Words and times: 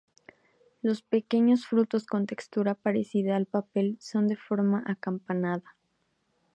Los 0.81 1.03
pequeños 1.03 1.67
frutos 1.67 2.07
con 2.07 2.25
textura 2.25 2.73
parecida 2.73 3.35
al 3.35 3.45
papel 3.45 3.97
son 3.99 4.27
de 4.27 4.35
forma 4.35 4.81
acampanada. 4.87 5.75